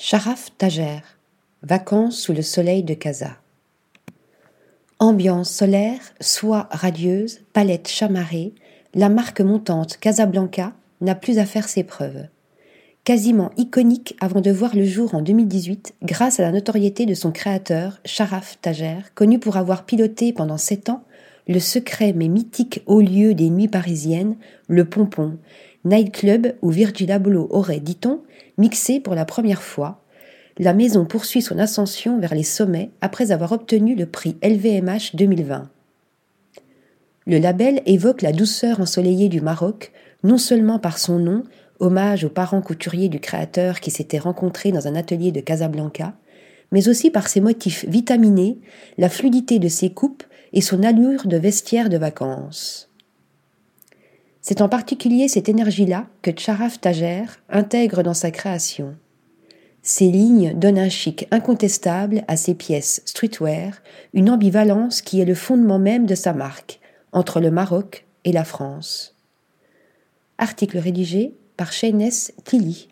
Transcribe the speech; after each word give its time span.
Charaf 0.00 0.52
Tager, 0.56 1.02
vacances 1.64 2.20
sous 2.20 2.32
le 2.32 2.42
soleil 2.42 2.84
de 2.84 2.94
Casa. 2.94 3.38
Ambiance 5.00 5.50
solaire, 5.50 5.98
soie 6.20 6.68
radieuse, 6.70 7.40
palette 7.52 7.88
chamarrée, 7.88 8.54
la 8.94 9.08
marque 9.08 9.40
montante 9.40 9.96
Casablanca 9.96 10.72
n'a 11.00 11.16
plus 11.16 11.40
à 11.40 11.46
faire 11.46 11.68
ses 11.68 11.82
preuves. 11.82 12.28
Quasiment 13.02 13.50
iconique 13.56 14.14
avant 14.20 14.40
de 14.40 14.52
voir 14.52 14.76
le 14.76 14.84
jour 14.84 15.16
en 15.16 15.20
2018 15.20 15.96
grâce 16.04 16.38
à 16.38 16.44
la 16.44 16.52
notoriété 16.52 17.04
de 17.04 17.14
son 17.14 17.32
créateur, 17.32 17.98
Charaf 18.04 18.56
Tager, 18.62 18.98
connu 19.16 19.40
pour 19.40 19.56
avoir 19.56 19.84
piloté 19.84 20.32
pendant 20.32 20.58
sept 20.58 20.90
ans 20.90 21.02
le 21.48 21.58
secret 21.58 22.12
mais 22.12 22.28
mythique 22.28 22.82
haut 22.86 23.00
lieu 23.00 23.34
des 23.34 23.50
nuits 23.50 23.68
parisiennes, 23.68 24.36
le 24.68 24.84
Pompon, 24.84 25.38
nightclub 25.84 26.54
où 26.62 26.70
Virgil 26.70 27.10
Abloh 27.10 27.48
aurait, 27.50 27.80
dit-on, 27.80 28.20
mixé 28.58 29.00
pour 29.00 29.14
la 29.14 29.24
première 29.24 29.62
fois, 29.62 30.04
la 30.58 30.74
maison 30.74 31.04
poursuit 31.04 31.42
son 31.42 31.58
ascension 31.58 32.18
vers 32.18 32.34
les 32.34 32.42
sommets 32.42 32.90
après 33.00 33.30
avoir 33.30 33.52
obtenu 33.52 33.94
le 33.94 34.06
prix 34.06 34.36
LVMH 34.42 35.14
2020. 35.14 35.70
Le 37.26 37.38
label 37.38 37.82
évoque 37.86 38.22
la 38.22 38.32
douceur 38.32 38.80
ensoleillée 38.80 39.28
du 39.28 39.40
Maroc, 39.40 39.92
non 40.24 40.38
seulement 40.38 40.78
par 40.78 40.98
son 40.98 41.18
nom, 41.18 41.44
hommage 41.78 42.24
aux 42.24 42.30
parents 42.30 42.62
couturiers 42.62 43.08
du 43.08 43.20
créateur 43.20 43.80
qui 43.80 43.90
s'étaient 43.90 44.18
rencontrés 44.18 44.72
dans 44.72 44.88
un 44.88 44.96
atelier 44.96 45.30
de 45.30 45.40
Casablanca, 45.40 46.14
mais 46.72 46.88
aussi 46.88 47.10
par 47.10 47.28
ses 47.28 47.40
motifs 47.40 47.84
vitaminés, 47.86 48.58
la 48.98 49.08
fluidité 49.08 49.58
de 49.58 49.68
ses 49.68 49.90
coupes 49.90 50.24
et 50.52 50.60
son 50.60 50.82
allure 50.82 51.26
de 51.26 51.36
vestiaire 51.36 51.88
de 51.88 51.96
vacances. 51.96 52.88
C'est 54.40 54.62
en 54.62 54.68
particulier 54.68 55.28
cette 55.28 55.48
énergie-là 55.48 56.06
que 56.22 56.30
Charaf 56.36 56.80
Tager 56.80 57.24
intègre 57.50 58.02
dans 58.02 58.14
sa 58.14 58.30
création. 58.30 58.96
Ces 59.82 60.10
lignes 60.10 60.54
donnent 60.54 60.78
un 60.78 60.88
chic 60.88 61.26
incontestable 61.30 62.24
à 62.28 62.36
ses 62.36 62.54
pièces 62.54 63.02
streetwear, 63.04 63.82
une 64.14 64.30
ambivalence 64.30 65.02
qui 65.02 65.20
est 65.20 65.24
le 65.24 65.34
fondement 65.34 65.78
même 65.78 66.06
de 66.06 66.14
sa 66.14 66.32
marque, 66.32 66.80
entre 67.12 67.40
le 67.40 67.50
Maroc 67.50 68.06
et 68.24 68.32
la 68.32 68.44
France. 68.44 69.14
Article 70.38 70.78
rédigé 70.78 71.34
par 71.56 71.72
Shayness 71.72 72.32
Tilly. 72.44 72.88